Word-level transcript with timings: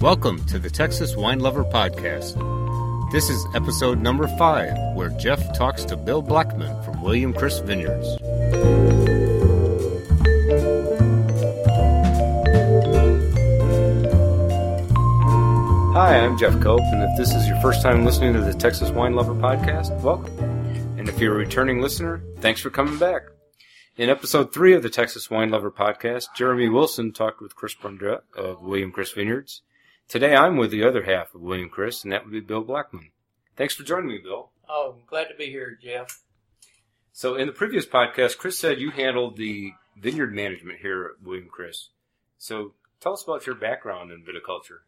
Welcome 0.00 0.44
to 0.46 0.60
the 0.60 0.70
Texas 0.70 1.16
Wine 1.16 1.40
Lover 1.40 1.64
Podcast. 1.64 2.36
This 3.10 3.28
is 3.28 3.44
episode 3.52 4.00
number 4.00 4.28
five, 4.38 4.76
where 4.94 5.08
Jeff 5.08 5.52
talks 5.58 5.84
to 5.86 5.96
Bill 5.96 6.22
Blackman 6.22 6.80
from 6.84 7.02
William 7.02 7.34
Chris 7.34 7.58
Vineyards. 7.58 8.06
Hi, 15.94 16.20
I'm 16.20 16.38
Jeff 16.38 16.60
Cope, 16.60 16.80
and 16.80 17.02
if 17.02 17.16
this 17.18 17.34
is 17.34 17.48
your 17.48 17.60
first 17.60 17.82
time 17.82 18.04
listening 18.04 18.34
to 18.34 18.40
the 18.40 18.54
Texas 18.54 18.90
Wine 18.90 19.16
Lover 19.16 19.34
Podcast, 19.34 20.00
welcome. 20.00 20.38
And 20.96 21.08
if 21.08 21.18
you're 21.18 21.34
a 21.34 21.38
returning 21.38 21.80
listener, 21.80 22.22
thanks 22.36 22.60
for 22.60 22.70
coming 22.70 22.98
back. 22.98 23.22
In 23.96 24.10
episode 24.10 24.54
three 24.54 24.74
of 24.74 24.84
the 24.84 24.90
Texas 24.90 25.28
Wine 25.28 25.50
Lover 25.50 25.72
Podcast, 25.72 26.26
Jeremy 26.36 26.68
Wilson 26.68 27.12
talked 27.12 27.40
with 27.42 27.56
Chris 27.56 27.74
Brundrett 27.74 28.20
of 28.36 28.62
William 28.62 28.92
Chris 28.92 29.10
Vineyards. 29.10 29.62
Today 30.08 30.34
I'm 30.34 30.56
with 30.56 30.70
the 30.70 30.84
other 30.84 31.02
half 31.02 31.34
of 31.34 31.42
William 31.42 31.68
Chris, 31.68 32.02
and 32.02 32.10
that 32.14 32.24
would 32.24 32.32
be 32.32 32.40
Bill 32.40 32.62
Blackman. 32.62 33.10
Thanks 33.56 33.74
for 33.74 33.82
joining 33.82 34.08
me, 34.08 34.16
Bill. 34.16 34.50
Oh, 34.66 34.94
I'm 34.96 35.02
glad 35.06 35.24
to 35.24 35.34
be 35.34 35.50
here, 35.50 35.78
Jeff. 35.82 36.22
So, 37.12 37.34
in 37.34 37.46
the 37.46 37.52
previous 37.52 37.84
podcast, 37.84 38.38
Chris 38.38 38.58
said 38.58 38.80
you 38.80 38.90
handled 38.90 39.36
the 39.36 39.72
vineyard 40.00 40.34
management 40.34 40.78
here 40.80 41.04
at 41.04 41.26
William 41.26 41.48
Chris. 41.50 41.90
So, 42.38 42.72
tell 43.00 43.12
us 43.12 43.22
about 43.22 43.46
your 43.46 43.56
background 43.56 44.10
in 44.10 44.24
viticulture. 44.24 44.78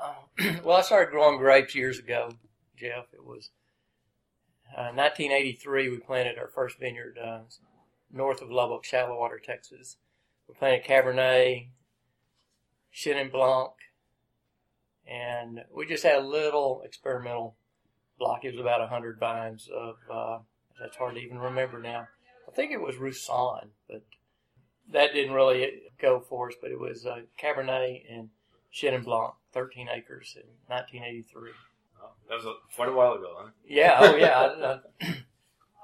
Uh, 0.00 0.60
well, 0.64 0.76
I 0.76 0.82
started 0.82 1.10
growing 1.10 1.38
grapes 1.38 1.74
years 1.74 1.98
ago, 1.98 2.30
Jeff. 2.76 3.06
It 3.12 3.24
was 3.24 3.50
uh, 4.76 4.94
1983. 4.94 5.88
We 5.88 5.98
planted 5.98 6.38
our 6.38 6.46
first 6.46 6.78
vineyard 6.78 7.18
uh, 7.18 7.40
north 8.12 8.42
of 8.42 8.50
Lubbock, 8.52 8.84
Shallow 8.84 9.18
Water, 9.18 9.40
Texas. 9.44 9.96
We 10.46 10.54
planted 10.54 10.84
Cabernet, 10.84 11.70
Chenin 12.94 13.32
Blanc, 13.32 13.72
and 15.08 15.60
we 15.74 15.86
just 15.86 16.02
had 16.02 16.16
a 16.16 16.26
little 16.26 16.82
experimental 16.84 17.56
block. 18.18 18.44
It 18.44 18.52
was 18.52 18.60
about 18.60 18.80
100 18.80 19.18
vines 19.18 19.68
of, 19.74 19.96
uh, 20.12 20.38
that's 20.80 20.96
hard 20.96 21.14
to 21.14 21.20
even 21.20 21.38
remember 21.38 21.80
now. 21.80 22.08
I 22.46 22.50
think 22.52 22.72
it 22.72 22.80
was 22.80 22.96
Roussanne, 22.96 23.70
but 23.88 24.02
that 24.92 25.12
didn't 25.12 25.34
really 25.34 25.82
go 26.00 26.20
for 26.20 26.48
us, 26.48 26.54
but 26.60 26.70
it 26.70 26.78
was 26.78 27.06
uh, 27.06 27.20
Cabernet 27.40 28.02
and 28.10 28.30
Chenin 28.72 29.04
Blanc, 29.04 29.34
13 29.52 29.88
acres 29.88 30.36
in 30.36 30.48
1983. 30.66 31.50
Oh, 32.00 32.10
that 32.28 32.34
was 32.36 32.44
a, 32.44 32.54
quite 32.74 32.88
a 32.88 32.92
while 32.92 33.14
ago, 33.14 33.34
huh? 33.38 33.50
Yeah, 33.66 33.96
oh 34.00 34.16
yeah. 34.16 34.78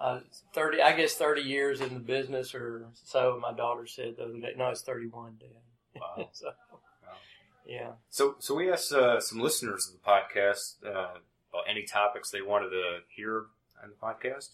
uh, 0.00 0.20
30, 0.54 0.82
I 0.82 0.96
guess 0.96 1.14
30 1.14 1.42
years 1.42 1.80
in 1.80 1.94
the 1.94 2.00
business 2.00 2.54
or 2.54 2.86
so, 2.94 3.38
my 3.40 3.52
daughter 3.52 3.86
said 3.86 4.14
the 4.16 4.24
other 4.24 4.40
day. 4.40 4.52
No, 4.56 4.68
it's 4.68 4.82
31, 4.82 5.38
Dad. 5.40 6.00
Wow. 6.00 6.28
so, 6.32 6.50
yeah. 7.66 7.92
So, 8.10 8.36
so 8.38 8.54
we 8.54 8.70
asked 8.70 8.92
uh, 8.92 9.20
some 9.20 9.40
listeners 9.40 9.88
of 9.88 9.94
the 9.94 10.06
podcast 10.08 10.84
uh, 10.84 11.18
about 11.50 11.64
any 11.68 11.84
topics 11.84 12.30
they 12.30 12.42
wanted 12.42 12.70
to 12.70 12.98
hear 13.08 13.46
on 13.82 13.90
the 13.90 13.96
podcast, 13.96 14.50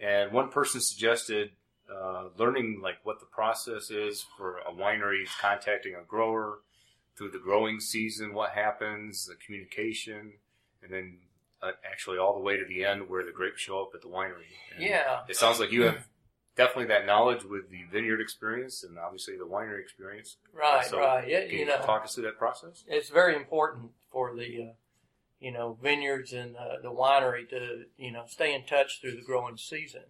and 0.00 0.32
one 0.32 0.48
person 0.50 0.80
suggested 0.80 1.50
uh, 1.92 2.24
learning 2.36 2.80
like 2.82 2.96
what 3.04 3.20
the 3.20 3.26
process 3.26 3.90
is 3.90 4.24
for 4.36 4.58
a 4.58 4.72
winery 4.72 5.24
contacting 5.40 5.94
a 5.94 6.02
grower 6.04 6.58
through 7.16 7.30
the 7.30 7.38
growing 7.38 7.80
season, 7.80 8.34
what 8.34 8.50
happens, 8.50 9.26
the 9.26 9.34
communication, 9.36 10.32
and 10.82 10.92
then 10.92 11.18
uh, 11.62 11.70
actually 11.90 12.18
all 12.18 12.34
the 12.34 12.40
way 12.40 12.56
to 12.56 12.64
the 12.66 12.84
end 12.84 13.08
where 13.08 13.24
the 13.24 13.32
grapes 13.32 13.60
show 13.60 13.80
up 13.80 13.90
at 13.94 14.02
the 14.02 14.08
winery. 14.08 14.44
And 14.74 14.82
Yeah. 14.84 15.20
it 15.28 15.36
sounds 15.36 15.58
like 15.60 15.72
you 15.72 15.84
have 15.84 16.06
definitely 16.56 16.86
that 16.86 17.06
knowledge 17.06 17.44
with 17.44 17.70
the 17.70 17.84
vineyard 17.92 18.20
experience 18.20 18.82
and 18.82 18.98
obviously 18.98 19.36
the 19.36 19.44
winery 19.44 19.80
experience. 19.80 20.36
Right, 20.52 20.84
So, 20.86 20.98
right. 20.98 21.28
Yeah, 21.28 21.40
you 21.40 21.58
you 21.58 21.66
know, 21.66 21.78
talk 21.78 22.04
us 22.04 22.14
through 22.14 22.24
that 22.24 22.38
process? 22.38 22.84
it's 22.88 23.10
very 23.10 23.36
important 23.36 23.90
for 24.10 24.34
the, 24.34 24.62
uh, 24.62 24.72
you 25.38 25.52
know, 25.52 25.78
vineyards 25.82 26.32
and 26.32 26.56
uh, 26.56 26.80
the 26.82 26.90
winery 26.90 27.48
to, 27.50 27.84
you 27.98 28.10
know, 28.10 28.24
stay 28.26 28.54
in 28.54 28.64
touch 28.64 29.00
through 29.00 29.16
the 29.16 29.22
growing 29.22 29.56
season. 29.56 30.04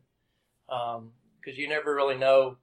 Because 0.69 1.59
you 1.59 1.69
never 1.69 1.95
really 1.95 2.17
know 2.17 2.59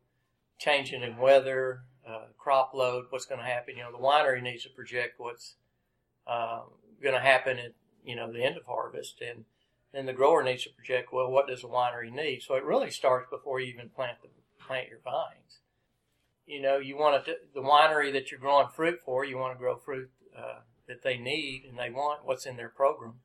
changing 0.58 1.04
in 1.04 1.18
weather, 1.18 1.82
uh, 2.08 2.26
crop 2.38 2.74
load, 2.74 3.06
what's 3.10 3.26
going 3.26 3.40
to 3.40 3.46
happen. 3.46 3.76
You 3.78 3.84
know, 3.84 3.92
the 3.92 3.98
winery 3.98 4.42
needs 4.42 4.64
to 4.64 4.70
project 4.70 5.16
what's 5.18 5.56
uh, 6.26 6.62
going 7.02 7.16
to 7.16 7.22
happen 7.22 7.60
at, 7.60 7.74
you 8.06 8.16
know, 8.16 8.32
the 8.32 8.44
end 8.44 8.58
of 8.58 8.66
harvest. 8.66 9.22
And 9.22 9.46
then 9.94 10.06
the 10.06 10.14
grower 10.14 10.44
needs 10.44 10.64
to 10.64 10.70
project, 10.72 11.14
well, 11.14 11.30
what 11.30 11.48
does 11.48 11.62
the 11.62 11.68
winery 11.68 12.12
need? 12.12 12.42
So 12.42 12.56
it 12.56 12.64
really 12.64 12.90
starts 12.90 13.30
before 13.30 13.60
you 13.60 13.72
even 13.72 13.90
plant 13.90 14.18
the, 14.22 14.30
plant 14.66 14.90
your 14.90 15.00
vines. 15.04 15.60
You 16.46 16.62
know, 16.62 16.78
you 16.78 16.98
want 16.98 17.24
to, 17.26 17.36
the 17.54 17.62
winery 17.62 18.12
that 18.14 18.32
you're 18.32 18.40
growing 18.40 18.68
fruit 18.76 19.00
for, 19.06 19.24
you 19.24 19.38
want 19.38 19.54
to 19.54 19.60
grow 19.60 19.78
fruit 19.78 20.10
uh, 20.38 20.60
that 20.88 21.04
they 21.04 21.18
need 21.18 21.66
and 21.70 21.78
they 21.78 21.90
want 21.90 22.26
what's 22.26 22.46
in 22.46 22.58
their 22.58 22.70
program. 22.70 23.16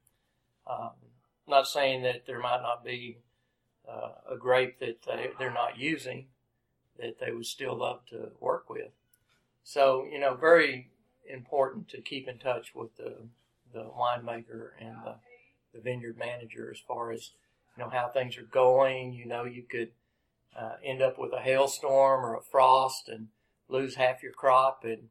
Um, 0.67 0.91
not 1.49 1.67
saying 1.67 2.03
that 2.03 2.27
there 2.27 2.39
might 2.39 2.61
not 2.61 2.85
be 2.85 3.19
uh, 3.91 4.35
a 4.35 4.37
grape 4.37 4.79
that 4.81 5.03
they, 5.07 5.31
they're 5.39 5.53
not 5.53 5.79
using 5.79 6.27
that 6.99 7.19
they 7.19 7.33
would 7.33 7.47
still 7.47 7.79
love 7.79 8.01
to 8.11 8.33
work 8.41 8.69
with. 8.69 8.91
So, 9.65 10.07
you 10.11 10.21
know, 10.21 10.35
very 10.35 10.91
important 11.29 11.89
to 11.91 12.01
keep 12.01 12.29
in 12.29 12.39
touch 12.39 12.75
with 12.75 12.97
the, 12.97 13.29
the 13.73 13.85
winemaker 13.85 14.71
and 14.81 14.97
the, 15.05 15.15
the 15.75 15.81
vineyard 15.81 16.17
manager 16.19 16.71
as 16.71 16.81
far 16.81 17.13
as, 17.13 17.31
you 17.77 17.83
know, 17.83 17.91
how 17.91 18.09
things 18.09 18.37
are 18.39 18.43
going. 18.43 19.13
You 19.13 19.27
know, 19.27 19.45
you 19.45 19.63
could 19.63 19.91
uh, 20.59 20.77
end 20.85 21.03
up 21.03 21.19
with 21.19 21.33
a 21.33 21.41
hailstorm 21.41 22.25
or 22.25 22.37
a 22.37 22.43
frost 22.43 23.09
and 23.09 23.29
lose 23.69 23.97
half 23.97 24.23
your 24.23 24.33
crop 24.33 24.85
and 24.85 25.09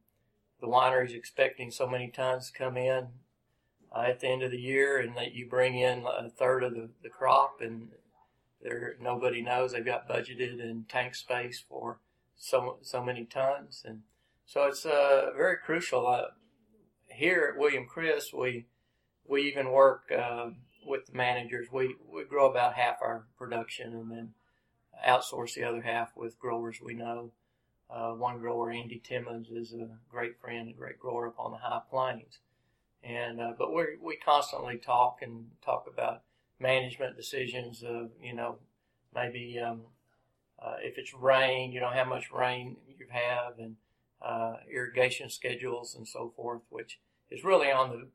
the 0.59 0.67
winery's 0.67 1.13
expecting 1.13 1.69
so 1.69 1.87
many 1.87 2.09
tons 2.09 2.49
to 2.49 2.57
come 2.57 2.77
in 2.77 3.07
uh, 3.95 4.01
at 4.01 4.19
the 4.19 4.27
end 4.27 4.43
of 4.43 4.51
the 4.51 4.59
year 4.59 4.97
and 4.97 5.15
that 5.15 5.33
you 5.33 5.47
bring 5.47 5.77
in 5.77 6.05
a 6.05 6.29
third 6.29 6.63
of 6.63 6.73
the, 6.73 6.89
the 7.03 7.09
crop 7.09 7.61
and 7.61 7.89
there 8.61 8.95
nobody 8.99 9.41
knows. 9.41 9.71
They've 9.71 9.85
got 9.85 10.09
budgeted 10.09 10.59
in 10.59 10.85
tank 10.89 11.15
space 11.15 11.63
for 11.67 11.99
so 12.35 12.79
so 12.81 13.03
many 13.03 13.23
tons. 13.25 13.83
And 13.85 14.01
so 14.45 14.63
it's 14.63 14.85
uh, 14.85 15.29
very 15.35 15.57
crucial. 15.57 16.07
Uh, 16.07 16.29
here 17.07 17.51
at 17.53 17.59
William 17.59 17.85
Chris 17.85 18.33
we 18.33 18.65
we 19.27 19.43
even 19.43 19.71
work 19.71 20.11
uh, 20.11 20.49
with 20.85 21.05
the 21.07 21.17
managers 21.17 21.67
we 21.71 21.95
we 22.11 22.23
grow 22.23 22.49
about 22.49 22.73
half 22.73 22.97
our 23.01 23.25
production 23.37 23.93
and 23.93 24.11
then 24.11 24.33
outsource 25.05 25.53
the 25.53 25.63
other 25.63 25.81
half 25.81 26.15
with 26.15 26.39
growers 26.39 26.79
we 26.81 26.93
know 26.93 27.31
uh, 27.89 28.11
one 28.11 28.39
grower, 28.39 28.69
Andy 28.71 29.01
Timmons, 29.03 29.49
is 29.49 29.73
a 29.73 29.87
great 30.09 30.39
friend, 30.39 30.69
a 30.69 30.73
great 30.73 30.99
grower 30.99 31.27
up 31.27 31.39
on 31.39 31.51
the 31.51 31.57
High 31.57 31.81
Plains. 31.89 32.39
And 33.03 33.39
uh, 33.39 33.53
but 33.57 33.73
we 33.73 33.85
we 34.01 34.17
constantly 34.17 34.77
talk 34.77 35.21
and 35.21 35.45
talk 35.63 35.85
about 35.91 36.23
management 36.59 37.15
decisions 37.15 37.83
of 37.83 38.09
you 38.21 38.33
know 38.33 38.57
maybe 39.15 39.59
um, 39.59 39.81
uh, 40.61 40.75
if 40.81 40.97
it's 40.97 41.13
rain, 41.13 41.71
you 41.71 41.79
know 41.79 41.91
how 41.91 42.03
much 42.03 42.31
rain 42.31 42.75
you 42.87 43.05
have 43.09 43.59
and 43.59 43.75
uh, 44.21 44.55
irrigation 44.69 45.29
schedules 45.29 45.95
and 45.95 46.07
so 46.07 46.33
forth, 46.35 46.61
which 46.69 46.99
is 47.29 47.43
really 47.43 47.71
on 47.71 47.91
the 47.91 48.07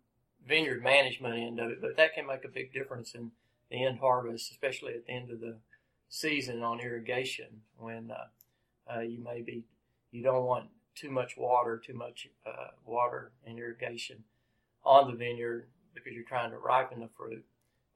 vineyard 0.47 0.82
management 0.82 1.36
end 1.36 1.60
of 1.60 1.70
it. 1.70 1.80
But 1.80 1.97
that 1.97 2.14
can 2.14 2.26
make 2.26 2.44
a 2.44 2.48
big 2.48 2.72
difference 2.72 3.14
in 3.14 3.30
the 3.70 3.84
end 3.84 3.98
harvest, 4.00 4.50
especially 4.50 4.94
at 4.94 5.06
the 5.06 5.12
end 5.12 5.30
of 5.30 5.41
the 5.41 5.56
season 6.08 6.62
on 6.62 6.80
irrigation 6.80 7.62
when 7.78 8.10
uh, 8.10 8.94
uh, 8.94 9.00
you 9.00 9.19
maybe 9.22 9.64
you 10.10 10.22
don't 10.22 10.44
want 10.44 10.66
too 10.94 11.10
much 11.10 11.36
water, 11.36 11.80
too 11.84 11.94
much 11.94 12.28
uh, 12.47 12.69
water 12.84 13.32
and 13.47 13.58
irrigation 13.58 14.25
on 14.84 15.10
the 15.10 15.16
vineyard 15.16 15.69
because 15.94 16.12
you're 16.12 16.25
trying 16.25 16.50
to 16.50 16.59
ripen 16.59 17.00
the 17.00 17.09
fruit. 17.16 17.44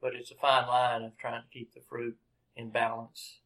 But 0.01 0.15
it's 0.15 0.31
a 0.31 0.35
fine 0.35 0.67
line 0.67 1.03
of 1.03 1.17
trying 1.19 1.43
to 1.43 1.49
keep 1.53 1.75
the 1.75 1.81
fruit 1.81 2.17
in 2.55 2.71
balance. 2.71 3.41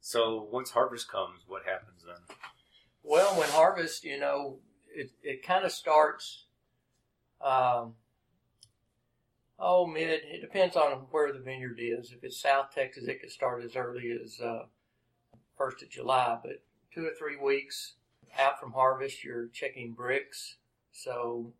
So 0.00 0.48
once 0.50 0.70
harvest 0.70 1.10
comes, 1.10 1.40
what 1.46 1.64
happens 1.64 2.02
then? 2.06 2.36
Well, 3.02 3.38
when 3.38 3.48
harvest, 3.50 4.04
you 4.04 4.18
know, 4.18 4.58
it 4.94 5.10
it 5.22 5.42
kind 5.42 5.64
of 5.64 5.72
starts. 5.72 6.44
Um, 7.40 7.94
oh, 9.58 9.86
mid. 9.86 10.20
It 10.24 10.40
depends 10.40 10.76
on 10.76 11.06
where 11.10 11.32
the 11.32 11.38
vineyard 11.38 11.78
is. 11.80 12.12
If 12.12 12.24
it's 12.24 12.40
South 12.40 12.74
Texas, 12.74 13.04
it 13.08 13.20
could 13.20 13.30
start 13.30 13.64
as 13.64 13.76
early 13.76 14.16
as 14.22 14.40
uh, 14.40 14.64
first 15.56 15.82
of 15.82 15.90
July. 15.90 16.38
But 16.42 16.62
two 16.92 17.06
or 17.06 17.12
three 17.18 17.36
weeks 17.36 17.94
out 18.38 18.60
from 18.60 18.72
harvest, 18.72 19.24
you're 19.24 19.48
checking 19.48 19.94
Brix, 19.94 20.54
so 20.92 21.52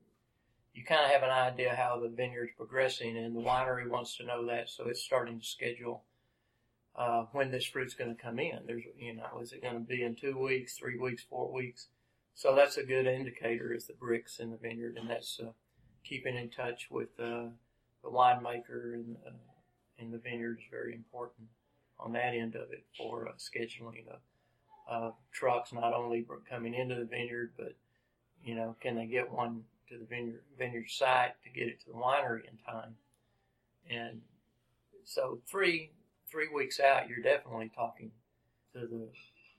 you 0.75 0.85
kind 0.85 1.05
of 1.05 1.11
have 1.11 1.23
an 1.23 1.31
idea 1.31 1.75
how 1.75 1.99
the 1.99 2.09
vineyard's 2.09 2.53
progressing, 2.57 3.17
and 3.17 3.35
the 3.35 3.41
winery 3.41 3.89
wants 3.89 4.17
to 4.17 4.25
know 4.25 4.47
that, 4.47 4.69
so 4.69 4.87
it's 4.89 5.03
starting 5.03 5.41
to 5.41 5.47
schedule 5.47 6.05
uh, 6.97 7.25
when 7.33 7.51
this 7.51 7.65
fruit's 7.65 7.95
going 7.95 8.15
to 8.15 8.23
come 8.23 8.39
in. 8.39 8.61
There's, 8.67 8.85
you 8.97 9.15
know, 9.15 9.41
is 9.41 9.53
it 9.53 9.63
going 9.63 9.75
to 9.75 9.81
be 9.81 10.03
in 10.03 10.15
two 10.15 10.39
weeks, 10.39 10.77
three 10.77 10.99
weeks, 10.99 11.25
four 11.29 11.53
weeks? 11.53 11.89
So 12.35 12.55
that's 12.55 12.77
a 12.77 12.85
good 12.85 13.07
indicator 13.07 13.73
is 13.73 13.87
the 13.87 13.95
Brix 13.95 14.39
in 14.39 14.51
the 14.51 14.57
vineyard, 14.57 14.97
and 15.01 15.11
that's 15.11 15.41
uh, 15.41 15.51
keeping 16.09 16.37
in 16.37 16.49
touch 16.49 16.89
with 16.91 17.09
uh, 17.21 17.45
the 18.03 18.11
winemaker 18.11 18.95
and 18.95 19.17
uh, 19.27 19.31
and 19.99 20.13
the 20.13 20.19
vineyard 20.19 20.59
is 20.61 20.65
very 20.71 20.95
important 20.95 21.49
on 21.99 22.13
that 22.13 22.35
end 22.35 22.55
of 22.55 22.73
it 22.73 22.85
for 22.97 23.29
uh, 23.29 23.33
scheduling 23.33 24.07
of 24.09 24.21
uh, 24.91 25.11
trucks 25.33 25.73
not 25.73 25.93
only 25.93 26.25
coming 26.49 26.73
into 26.73 26.95
the 26.95 27.05
vineyard, 27.05 27.53
but 27.59 27.75
you 28.45 28.55
know, 28.55 28.77
can 28.81 28.97
they 28.97 29.07
get 29.07 29.31
one 29.31 29.63
to 29.89 29.99
the 29.99 30.05
vineyard 30.05 30.43
vineyard 30.59 30.89
site 30.89 31.33
to 31.43 31.51
get 31.51 31.69
it 31.69 31.81
to 31.81 31.87
the 31.87 31.99
winery 31.99 32.43
in 32.49 32.57
time. 32.67 32.95
And 33.91 34.21
so 35.05 35.41
three 35.47 35.91
three 36.31 36.49
weeks 36.55 36.81
out, 36.81 37.09
you're 37.09 37.23
definitely 37.23 37.71
talking 37.75 38.11
to 38.75 38.81
the 38.81 39.09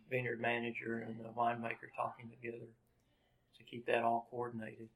vineyard 0.09 0.39
manager 0.39 1.05
and 1.07 1.19
the 1.19 1.29
winemaker 1.29 1.89
talking 1.95 2.29
together 2.29 2.65
to 3.57 3.63
keep 3.63 3.85
that 3.87 4.03
all 4.03 4.27
coordinated. 4.31 4.87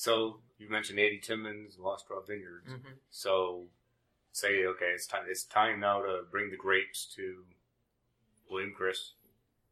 So 0.00 0.38
you 0.58 0.70
mentioned 0.70 0.98
Andy 0.98 1.18
Timmons, 1.18 1.76
Lost 1.78 2.08
Draw 2.08 2.22
Vineyards. 2.22 2.70
Mm-hmm. 2.70 2.94
So 3.10 3.64
say, 4.32 4.64
okay, 4.64 4.92
it's 4.94 5.06
time. 5.06 5.24
It's 5.28 5.44
time 5.44 5.78
now 5.78 6.00
to 6.00 6.22
bring 6.30 6.50
the 6.50 6.56
grapes 6.56 7.04
to 7.16 7.44
William 8.50 8.72
Chris. 8.74 9.12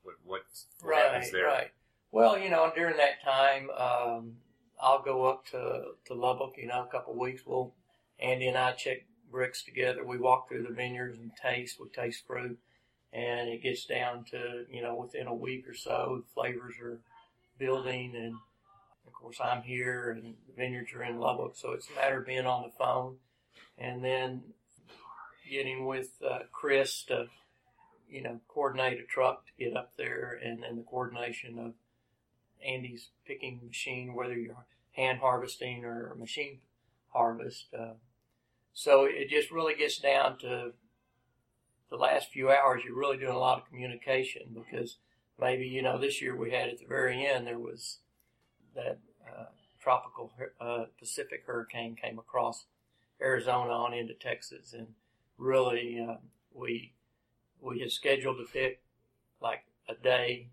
What 0.03 0.17
what, 0.27 0.43
what 0.83 0.91
Right, 0.91 1.13
happens 1.13 1.33
there? 1.33 1.47
right. 1.47 1.71
Well, 2.13 2.39
you 2.39 2.51
know, 2.51 2.71
during 2.77 2.99
that 2.99 3.23
time, 3.25 3.71
um, 3.71 4.35
I'll 4.79 5.01
go 5.01 5.25
up 5.25 5.47
to, 5.47 5.93
to 6.09 6.15
Lubbock, 6.15 6.59
you 6.59 6.67
know, 6.67 6.85
a 6.87 6.93
couple 6.93 7.15
of 7.15 7.19
weeks. 7.19 7.47
We'll, 7.47 7.73
Andy 8.21 8.49
and 8.49 8.59
I 8.59 8.73
check 8.73 9.07
Brix 9.33 9.65
together. 9.65 10.05
We 10.05 10.19
walk 10.19 10.51
through 10.51 10.65
the 10.65 10.75
vineyards 10.75 11.19
and 11.19 11.31
taste. 11.43 11.81
We 11.81 11.89
taste 11.89 12.27
fruit. 12.27 12.59
And 13.15 13.49
it 13.49 13.63
gets 13.63 13.87
down 13.87 14.27
to, 14.33 14.67
you 14.71 14.83
know, 14.83 14.95
within 14.95 15.27
a 15.27 15.35
week 15.35 15.67
or 15.67 15.75
so, 15.75 16.23
the 16.23 16.33
flavors 16.35 16.75
are 16.83 17.01
building. 17.59 18.15
And 18.15 18.35
course, 19.21 19.39
I'm 19.43 19.63
here 19.63 20.11
and 20.11 20.35
the 20.47 20.55
vineyards 20.57 20.93
are 20.95 21.03
in 21.03 21.19
Lubbock. 21.19 21.57
So 21.57 21.73
it's 21.73 21.89
a 21.91 21.95
matter 21.95 22.21
of 22.21 22.27
being 22.27 22.47
on 22.47 22.63
the 22.63 22.73
phone 22.79 23.17
and 23.77 24.05
then 24.05 24.43
getting 25.51 25.87
with 25.87 26.11
uh, 26.29 26.41
Chris 26.53 27.03
to, 27.05 27.27
you 28.09 28.23
know, 28.23 28.41
coordinate 28.49 29.01
a 29.01 29.05
truck 29.05 29.47
to 29.47 29.65
get 29.65 29.77
up 29.77 29.93
there 29.97 30.39
and 30.43 30.63
then 30.63 30.77
the 30.77 30.83
coordination 30.83 31.59
of 31.59 31.73
Andy's 32.67 33.09
picking 33.27 33.61
machine, 33.67 34.15
whether 34.15 34.37
you're 34.37 34.67
hand 34.93 35.21
harvesting 35.21 35.85
or 35.85 36.15
machine 36.17 36.59
harvest. 37.13 37.67
Uh, 37.79 37.95
so 38.73 39.05
it 39.05 39.29
just 39.29 39.51
really 39.51 39.75
gets 39.75 39.99
down 39.99 40.39
to 40.39 40.73
the 41.91 41.97
last 41.97 42.31
few 42.31 42.51
hours. 42.51 42.83
You're 42.85 42.99
really 42.99 43.17
doing 43.17 43.35
a 43.35 43.39
lot 43.39 43.59
of 43.59 43.69
communication 43.69 44.55
because 44.55 44.99
maybe, 45.41 45.67
you 45.67 45.83
know, 45.83 45.99
this 45.99 46.21
year 46.21 46.37
we 46.37 46.51
had 46.51 46.69
at 46.69 46.79
the 46.79 46.87
very 46.87 47.27
end, 47.27 47.47
there 47.47 47.59
was 47.59 47.99
that 48.75 48.99
uh, 49.37 49.47
tropical 49.81 50.33
uh, 50.61 50.85
Pacific 50.99 51.45
hurricane 51.47 51.97
came 51.97 52.19
across 52.19 52.67
Arizona 53.21 53.71
on 53.71 53.95
into 53.95 54.15
Texas. 54.15 54.73
And 54.73 54.89
really 55.37 56.05
uh, 56.07 56.17
we 56.53 56.93
we 57.61 57.81
had 57.81 57.91
scheduled 57.91 58.37
to 58.39 58.53
pick 58.53 58.81
like 59.41 59.65
a 59.89 59.95
day. 59.95 60.49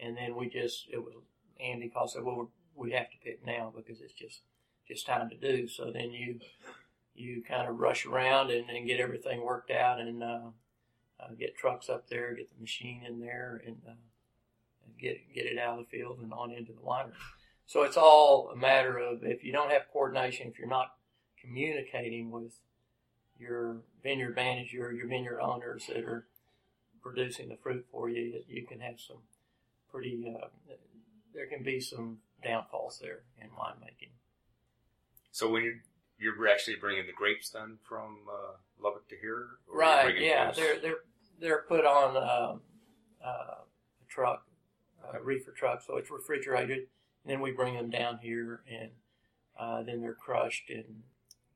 And 0.00 0.16
then 0.16 0.36
we 0.36 0.48
just 0.48 0.86
it 0.92 0.98
was 0.98 1.14
Andy 1.60 1.88
called 1.88 2.10
said 2.10 2.24
well 2.24 2.50
we 2.74 2.92
have 2.92 3.10
to 3.10 3.16
pick 3.22 3.44
now 3.46 3.72
because 3.74 4.00
it's 4.00 4.12
just 4.12 4.40
just 4.88 5.06
time 5.06 5.30
to 5.30 5.36
do. 5.36 5.68
So 5.68 5.90
then 5.92 6.10
you 6.10 6.40
you 7.14 7.42
kind 7.46 7.68
of 7.68 7.78
rush 7.78 8.06
around 8.06 8.50
and, 8.50 8.68
and 8.68 8.86
get 8.86 9.00
everything 9.00 9.42
worked 9.42 9.70
out 9.70 10.00
and 10.00 10.22
uh, 10.22 10.40
uh, 11.20 11.28
get 11.38 11.56
trucks 11.56 11.88
up 11.88 12.08
there 12.08 12.34
get 12.34 12.52
the 12.52 12.60
machine 12.60 13.02
in 13.06 13.20
there 13.20 13.62
and, 13.64 13.76
uh, 13.86 13.92
and 14.84 14.98
get 14.98 15.18
get 15.32 15.46
it 15.46 15.58
out 15.58 15.78
of 15.78 15.84
the 15.84 15.96
field 15.96 16.18
and 16.20 16.32
on 16.32 16.50
into 16.50 16.72
the 16.72 16.80
winery 16.80 17.12
so 17.66 17.82
it's 17.82 17.96
all 17.96 18.50
a 18.52 18.56
matter 18.56 18.98
of 18.98 19.22
if 19.24 19.42
you 19.44 19.52
don't 19.52 19.70
have 19.70 19.82
coordination 19.92 20.48
if 20.48 20.58
you're 20.58 20.68
not 20.68 20.94
communicating 21.40 22.30
with 22.30 22.52
your 23.38 23.78
vineyard 24.02 24.36
manager, 24.36 24.92
your 24.92 25.08
vineyard 25.08 25.40
owners 25.40 25.86
that 25.88 26.04
are 26.04 26.26
producing 27.02 27.48
the 27.48 27.56
fruit 27.56 27.84
for 27.90 28.08
you, 28.08 28.40
you 28.48 28.66
can 28.66 28.80
have 28.80 28.98
some 28.98 29.18
pretty, 29.90 30.24
uh, 30.40 30.46
there 31.34 31.46
can 31.46 31.62
be 31.62 31.80
some 31.80 32.18
downfalls 32.42 32.98
there 33.02 33.20
in 33.40 33.48
winemaking. 33.48 34.10
So 35.32 35.50
when 35.50 35.64
you're 35.64 35.80
you're 36.16 36.48
actually 36.48 36.76
bringing 36.76 37.06
the 37.06 37.12
grapes 37.12 37.50
then 37.50 37.78
from 37.82 38.18
uh, 38.32 38.52
Lubbock 38.80 39.08
to 39.08 39.16
here, 39.20 39.48
or 39.70 39.78
Right, 39.78 40.16
yeah, 40.18 40.46
those- 40.46 40.56
they're, 40.56 40.78
they're, 40.80 40.96
they're 41.40 41.64
put 41.68 41.84
on, 41.84 42.16
um, 42.16 42.60
uh, 43.22 43.26
a 43.60 44.06
truck, 44.08 44.46
a 45.12 45.20
reefer 45.22 45.50
truck, 45.50 45.82
so 45.84 45.96
it's 45.96 46.10
refrigerated, 46.10 46.86
then 47.24 47.40
we 47.40 47.50
bring 47.52 47.74
them 47.74 47.90
down 47.90 48.18
here 48.18 48.60
and, 48.70 48.90
uh, 49.58 49.82
then 49.82 50.00
they're 50.00 50.14
crushed 50.14 50.68
and 50.70 51.02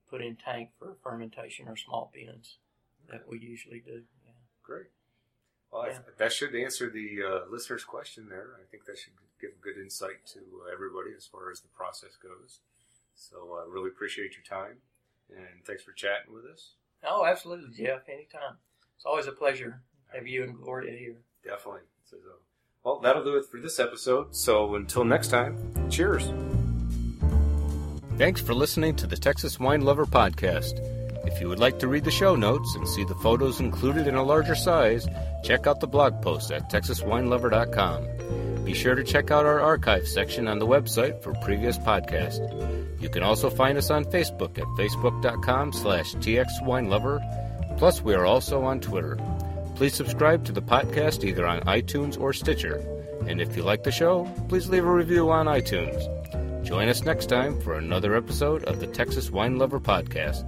put 0.09 0.21
in 0.23 0.37
tank 0.37 0.71
for 0.79 0.97
fermentation 1.03 1.69
or 1.69 1.77
small 1.77 2.11
bins 2.15 2.57
that 3.11 3.29
we 3.29 3.39
usually 3.39 3.81
do, 3.81 4.03
yeah. 4.25 4.33
Great. 4.63 4.87
Well, 5.71 5.87
Yeah. 5.87 5.99
that 6.17 6.33
should 6.33 6.55
answer 6.55 6.89
the 6.91 7.23
uh, 7.23 7.51
listener's 7.51 7.85
question 7.85 8.29
there. 8.29 8.57
I 8.61 8.65
think 8.71 8.85
that 8.87 8.99
should 8.99 9.13
give 9.41 9.61
good 9.61 9.77
insight 9.77 10.25
to 10.33 10.41
uh, 10.67 10.73
everybody 10.73 11.11
as 11.17 11.27
far 11.27 11.51
as 11.51 11.61
the 11.61 11.69
process 11.69 12.17
goes. 12.17 12.61
So 13.15 13.59
I 13.61 13.71
really 13.71 13.89
appreciate 13.91 14.33
your 14.37 14.45
time, 14.45 14.79
and 15.29 15.65
thanks 15.67 15.83
for 15.83 15.93
chatting 15.93 16.33
with 16.33 16.45
us. 16.45 16.75
Oh, 17.05 17.25
absolutely, 17.27 17.75
Jeff. 17.77 18.09
Anytime. 18.09 18.57
It's 18.97 19.05
always 19.05 19.27
a 19.27 19.33
pleasure 19.33 19.83
to 20.11 20.17
have 20.17 20.27
you 20.27 20.45
and 20.45 20.57
Gloria 20.57 20.97
here. 20.97 21.17
Definitely. 21.45 21.83
So, 22.05 22.17
so- 22.17 22.39
well, 22.89 23.01
that'll 23.01 23.23
do 23.23 23.37
it 23.37 23.45
for 23.45 23.61
this 23.61 23.79
episode. 23.79 24.35
So 24.35 24.75
until 24.75 25.05
next 25.05 25.29
time, 25.29 25.59
cheers. 25.91 26.33
Thanks 28.17 28.41
for 28.41 28.55
listening 28.55 28.97
to 28.97 29.07
the 29.07 29.17
Texas 29.17 29.61
Wine 29.61 29.83
Lover 29.83 30.07
Podcast. 30.07 30.73
If 31.27 31.39
you 31.39 31.51
would 31.51 31.59
like 31.59 31.79
to 31.81 31.89
read 31.89 32.05
the 32.05 32.11
show 32.11 32.35
notes 32.35 32.75
and 32.77 32.89
see 32.89 33.05
the 33.05 33.15
photos 33.17 33.61
included 33.61 34.07
in 34.07 34.15
a 34.15 34.23
larger 34.23 34.55
size, 34.55 35.07
check 35.45 35.67
out 35.67 35.81
the 35.81 35.87
blog 35.87 36.23
post 36.23 36.51
at 36.51 36.71
texaswinelover.com. 36.71 38.65
Be 38.65 38.73
sure 38.73 38.95
to 38.95 39.05
check 39.05 39.31
out 39.31 39.45
our 39.45 39.61
archive 39.61 40.09
section 40.09 40.49
on 40.49 40.59
the 40.59 40.67
website 40.67 41.23
for 41.23 41.35
previous 41.43 41.77
podcasts. 41.79 42.41
You 43.01 43.11
can 43.11 43.23
also 43.23 43.51
find 43.51 43.77
us 43.77 43.91
on 43.91 44.07
Facebook 44.07 44.57
at 44.59 44.65
facebook.com 44.79 45.75
slash 45.75 46.15
txwinelover. 46.15 47.77
Plus, 47.77 48.01
we 48.01 48.15
are 48.15 48.25
also 48.25 48.63
on 48.63 48.81
Twitter. 48.81 49.19
Please 49.79 49.95
subscribe 49.95 50.45
to 50.45 50.51
the 50.51 50.61
podcast 50.61 51.23
either 51.23 51.47
on 51.47 51.61
iTunes 51.61 52.21
or 52.21 52.33
Stitcher. 52.33 52.85
And 53.29 53.41
if 53.41 53.57
you 53.57 53.63
like 53.63 53.85
the 53.85 53.93
show, 53.93 54.29
please 54.49 54.69
leave 54.69 54.85
a 54.85 54.93
review 54.93 55.31
on 55.31 55.47
iTunes. 55.47 56.65
Join 56.65 56.89
us 56.89 57.05
next 57.05 57.27
time 57.27 57.61
for 57.61 57.75
another 57.75 58.17
episode 58.17 58.65
of 58.65 58.81
the 58.81 58.89
Texas 58.89 59.31
Wine 59.31 59.57
Lover 59.57 59.79
Podcast. 59.79 60.43